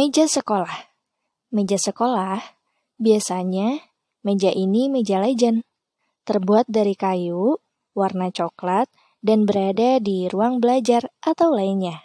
[0.00, 0.96] Meja sekolah.
[1.52, 2.40] Meja sekolah
[2.96, 3.84] biasanya
[4.24, 5.60] meja ini meja legend.
[6.24, 7.60] Terbuat dari kayu,
[7.92, 8.88] warna coklat,
[9.20, 12.00] dan berada di ruang belajar atau lainnya.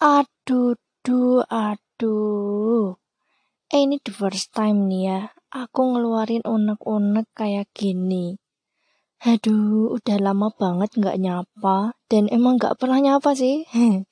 [0.00, 2.96] Aduh, duh, aduh.
[3.68, 5.20] Eh, ini the first time nih ya.
[5.52, 8.40] Aku ngeluarin unek-unek kayak gini.
[9.20, 13.68] Aduh, udah lama banget nggak nyapa dan emang nggak pernah nyapa sih.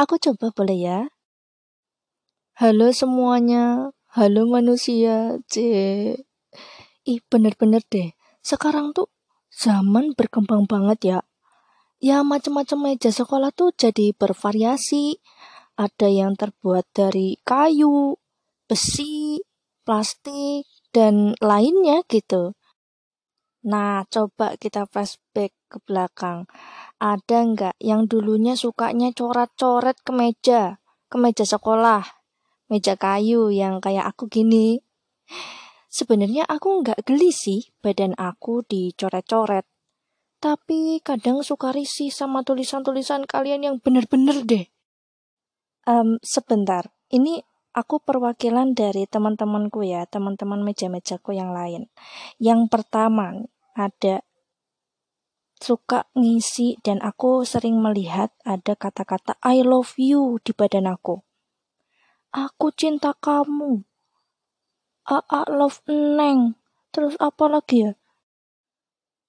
[0.00, 0.98] Aku coba boleh ya?
[2.54, 5.54] Halo semuanya, halo manusia, c.
[7.02, 9.10] Ih bener-bener deh, sekarang tuh
[9.50, 11.18] zaman berkembang banget ya.
[11.98, 15.18] Ya macam-macam meja sekolah tuh jadi bervariasi.
[15.74, 18.14] Ada yang terbuat dari kayu,
[18.70, 19.42] besi,
[19.82, 22.55] plastik, dan lainnya gitu.
[23.66, 26.46] Nah, coba kita flashback ke belakang.
[27.02, 30.78] Ada nggak yang dulunya sukanya coret-coret ke meja,
[31.10, 32.06] ke meja sekolah,
[32.70, 34.86] meja kayu yang kayak aku gini?
[35.90, 39.66] Sebenarnya aku nggak geli sih badan aku dicoret-coret.
[40.38, 44.70] Tapi kadang suka risih sama tulisan-tulisan kalian yang bener-bener deh.
[45.90, 47.42] Um, sebentar, ini
[47.74, 51.88] aku perwakilan dari teman-temanku ya, teman-teman meja-mejaku yang lain.
[52.38, 53.46] Yang pertama,
[53.76, 54.24] ada
[55.60, 61.20] suka ngisi dan aku sering melihat ada kata-kata I love you di badan aku.
[62.32, 63.84] Aku cinta kamu.
[65.06, 66.58] AA love Neng.
[66.92, 67.92] Terus apa lagi ya?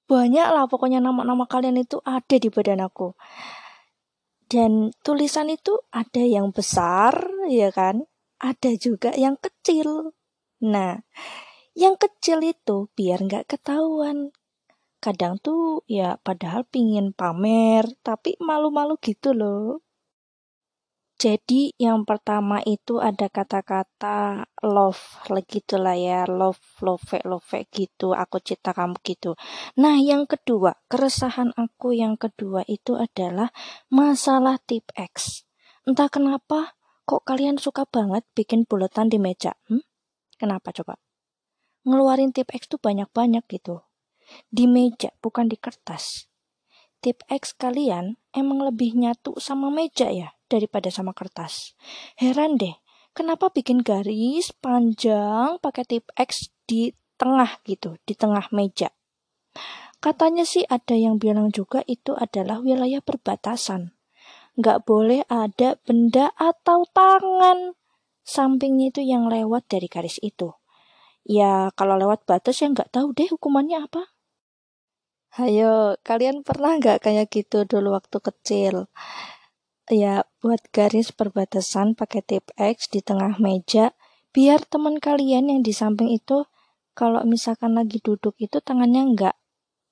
[0.07, 3.11] Banyak lah pokoknya nama-nama kalian itu ada di badan aku.
[4.47, 7.11] Dan tulisan itu ada yang besar,
[7.51, 8.07] ya kan?
[8.39, 10.15] Ada juga yang kecil.
[10.63, 11.03] Nah,
[11.77, 14.33] yang kecil itu biar nggak ketahuan.
[14.97, 19.85] Kadang tuh ya padahal pingin pamer, tapi malu-malu gitu loh.
[21.17, 25.01] Jadi yang pertama itu ada kata-kata love
[25.49, 29.33] gitu lah ya, love, love, love gitu, aku cinta kamu gitu.
[29.81, 33.49] Nah yang kedua, keresahan aku yang kedua itu adalah
[33.89, 35.41] masalah tip X.
[35.89, 36.77] Entah kenapa
[37.09, 39.81] kok kalian suka banget bikin buletan di meja, hmm?
[40.37, 41.01] Kenapa coba?
[41.87, 43.87] Ngeluarin tip X tuh banyak-banyak gitu.
[44.51, 46.27] Di meja, bukan di kertas.
[46.99, 51.79] Tip X kalian emang lebih nyatu sama meja ya daripada sama kertas.
[52.19, 52.75] Heran deh,
[53.15, 58.91] kenapa bikin garis panjang pakai tip X di tengah gitu, di tengah meja.
[59.97, 63.97] Katanya sih ada yang bilang juga itu adalah wilayah perbatasan.
[64.57, 67.73] Nggak boleh ada benda atau tangan
[68.21, 70.53] sampingnya itu yang lewat dari garis itu.
[71.27, 74.15] Ya, kalau lewat batas ya nggak tahu deh hukumannya apa.
[75.35, 78.87] Hayo, kalian pernah nggak kayak gitu dulu waktu kecil?
[79.91, 83.91] Ya, buat garis perbatasan pakai tip X di tengah meja,
[84.31, 86.47] biar teman kalian yang di samping itu,
[86.95, 89.35] kalau misalkan lagi duduk itu tangannya nggak,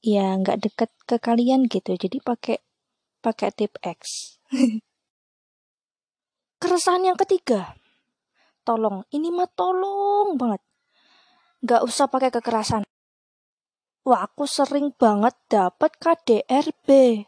[0.08, 2.00] ya nggak deket ke kalian gitu.
[2.00, 2.64] Jadi pakai
[3.20, 4.00] pakai tip X.
[6.64, 7.76] Keresahan yang ketiga,
[8.64, 10.64] tolong, ini mah tolong banget
[11.66, 12.86] nggak usah pakai kekerasan.
[14.06, 17.26] Wah, aku sering banget dapat KDRB.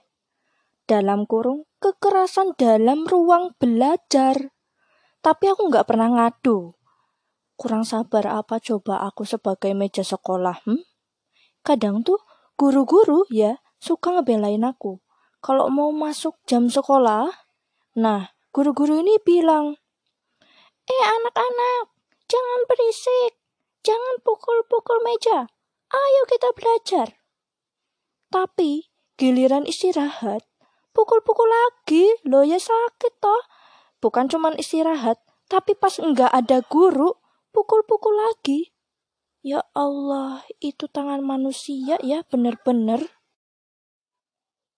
[0.86, 4.54] Dalam kurung, kekerasan dalam ruang belajar.
[5.26, 6.78] Tapi aku nggak pernah ngadu.
[7.58, 10.86] Kurang sabar apa coba aku sebagai meja sekolah, hmm?
[11.66, 12.22] Kadang tuh
[12.54, 15.02] guru-guru ya suka ngebelain aku.
[15.42, 17.26] Kalau mau masuk jam sekolah,
[17.98, 19.82] nah guru-guru ini bilang,
[20.86, 21.90] Eh anak-anak,
[22.30, 23.47] jangan berisik.
[23.86, 25.48] Jangan pukul-pukul meja.
[25.88, 27.08] Ayo kita belajar.
[28.28, 30.44] Tapi giliran istirahat,
[30.92, 32.12] pukul-pukul lagi.
[32.28, 33.44] Lo ya sakit toh.
[34.04, 37.16] Bukan cuman istirahat, tapi pas enggak ada guru,
[37.56, 38.76] pukul-pukul lagi.
[39.42, 43.08] Ya Allah, itu tangan manusia ya bener-bener.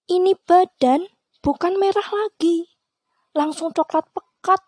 [0.05, 1.09] Ini badan
[1.41, 2.69] bukan merah lagi.
[3.33, 4.61] Langsung coklat pekat.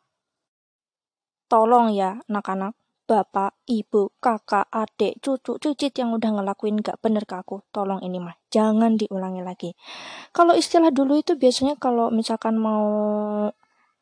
[1.45, 7.35] Tolong ya, anak-anak bapak, ibu, kakak, adik, cucu, cicit yang udah ngelakuin gak bener ke
[7.35, 9.75] aku, tolong ini mah, jangan diulangi lagi.
[10.31, 12.87] Kalau istilah dulu itu biasanya kalau misalkan mau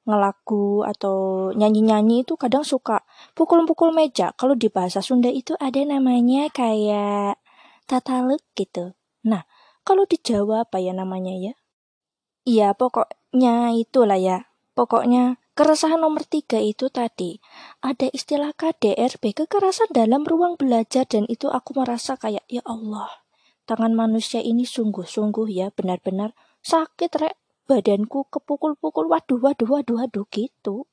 [0.10, 3.06] ngelaku atau nyanyi-nyanyi itu kadang suka
[3.38, 4.34] pukul-pukul meja.
[4.34, 7.38] Kalau di bahasa Sunda itu ada namanya kayak
[7.86, 8.98] tataluk gitu.
[9.26, 9.44] Nah,
[9.84, 11.54] kalau di Jawa apa ya namanya ya?
[12.46, 14.50] Iya, pokoknya itulah ya.
[14.78, 17.36] Pokoknya Keresahan nomor tiga itu tadi,
[17.84, 23.12] ada istilah KDRB, kekerasan dalam ruang belajar, dan itu aku merasa kayak, ya Allah,
[23.68, 26.32] tangan manusia ini sungguh-sungguh ya benar-benar
[26.64, 27.36] sakit rek.
[27.68, 30.88] Badanku kepukul-pukul waduh waduh waduh waduh gitu.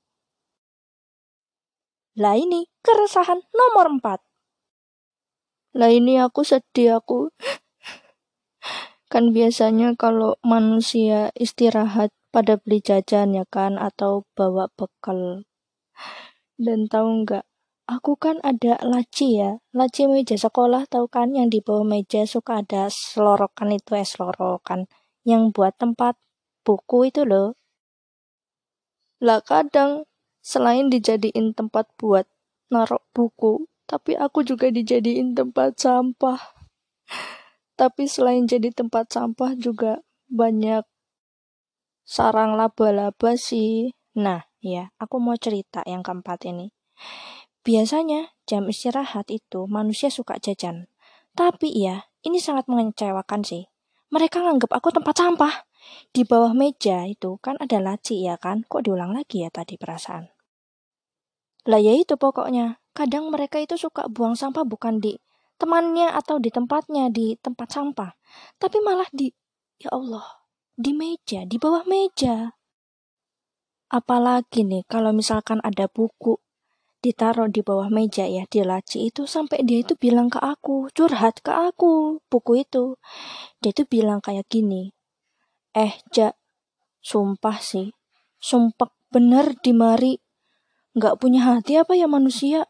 [2.19, 4.19] Lah ini keresahan nomor empat.
[5.79, 7.31] Lah ini aku sedih aku
[9.15, 13.81] kan biasanya kalau manusia istirahat pada beli jajan ya kan?
[13.81, 15.49] Atau bawa bekal.
[16.61, 17.49] Dan tahu nggak?
[17.89, 19.57] Aku kan ada laci ya.
[19.73, 21.33] Laci meja sekolah tahu kan?
[21.33, 24.85] Yang di bawah meja suka ada selorokan itu es selorokan.
[25.25, 26.21] Yang buat tempat
[26.61, 27.57] buku itu loh.
[29.25, 30.05] Lah kadang
[30.45, 32.29] selain dijadiin tempat buat
[32.69, 36.43] narok buku tapi aku juga dijadiin tempat sampah.
[37.79, 40.83] Tapi selain jadi tempat sampah juga banyak
[42.07, 46.73] sarang laba-laba sih nah ya aku mau cerita yang keempat ini
[47.67, 50.87] Biasanya jam istirahat itu manusia suka jajan.
[51.35, 53.67] Tapi ya, ini sangat mengecewakan sih.
[54.15, 55.67] Mereka nganggap aku tempat sampah.
[56.15, 58.63] Di bawah meja itu kan ada laci ya kan?
[58.63, 60.31] Kok diulang lagi ya tadi perasaan?
[61.67, 62.79] Lah ya itu pokoknya.
[62.95, 65.19] Kadang mereka itu suka buang sampah bukan di
[65.59, 68.15] temannya atau di tempatnya di tempat sampah.
[68.63, 69.35] Tapi malah di
[69.83, 70.46] ya Allah,
[70.77, 72.55] di meja, di bawah meja.
[73.89, 76.37] Apalagi nih kalau misalkan ada buku
[77.01, 81.41] ditaruh di bawah meja ya di laci itu sampai dia itu bilang ke aku curhat
[81.41, 83.01] ke aku buku itu.
[83.65, 84.97] Dia itu bilang kayak gini
[85.77, 86.33] eh ja
[87.05, 87.93] sumpah sih
[88.41, 90.17] sumpah bener di mari.
[90.97, 92.65] Nggak punya hati apa ya manusia?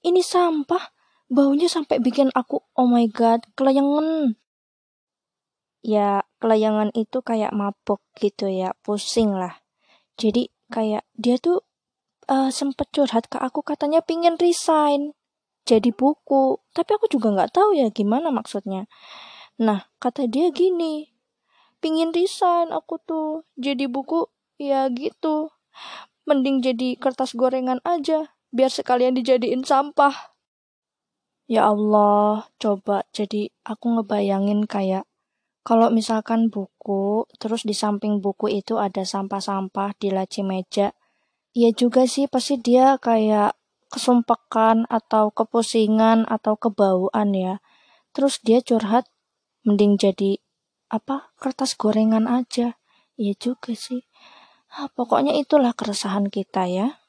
[0.00, 0.96] Ini sampah
[1.28, 4.40] baunya sampai bikin aku oh my god kelayangan.
[5.84, 9.60] Ya kelayangan itu kayak mabok gitu ya pusing lah.
[10.16, 11.62] Jadi kayak dia tuh
[12.32, 15.12] uh, sempet curhat ke aku katanya pingin resign
[15.68, 16.58] jadi buku.
[16.72, 18.88] Tapi aku juga nggak tahu ya gimana maksudnya.
[19.60, 21.12] Nah kata dia gini
[21.78, 24.26] pingin resign aku tuh jadi buku.
[24.60, 25.52] Ya gitu.
[26.28, 30.12] Mending jadi kertas gorengan aja biar sekalian dijadiin sampah.
[31.50, 33.02] Ya Allah coba.
[33.10, 35.09] Jadi aku ngebayangin kayak
[35.60, 40.96] kalau misalkan buku terus di samping buku itu ada sampah-sampah di laci meja
[41.50, 43.58] Iya juga sih, pasti dia kayak
[43.90, 47.58] kesumpekan atau kepusingan atau kebauan ya.
[48.14, 49.10] Terus dia curhat,
[49.66, 50.38] mending jadi
[50.94, 52.78] apa kertas gorengan aja.
[53.18, 54.06] Iya juga sih.
[54.70, 57.02] Ah, pokoknya itulah keresahan kita ya.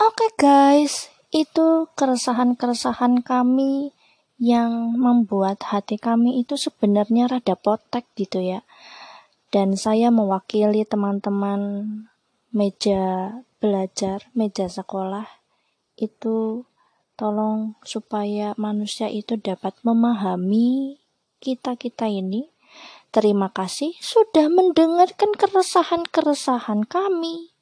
[0.00, 3.92] Oke okay guys, itu keresahan-keresahan kami
[4.36, 8.64] yang membuat hati kami itu sebenarnya rada potek gitu ya.
[9.48, 11.86] Dan saya mewakili teman-teman
[12.52, 15.24] meja belajar, meja sekolah
[15.96, 16.68] itu
[17.16, 21.00] tolong supaya manusia itu dapat memahami
[21.40, 22.52] kita-kita ini.
[23.08, 27.56] Terima kasih sudah mendengarkan keresahan-keresahan kami.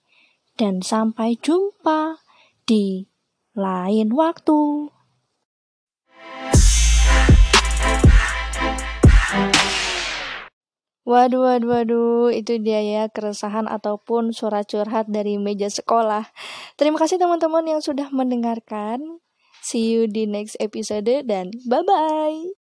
[0.55, 2.23] Dan sampai jumpa
[2.67, 3.06] di
[3.55, 4.94] lain waktu.
[11.05, 16.33] Waduh, waduh, waduh, itu dia ya keresahan ataupun suara curhat dari meja sekolah.
[16.81, 19.21] Terima kasih teman-teman yang sudah mendengarkan.
[19.61, 22.64] See you di next episode dan bye-bye.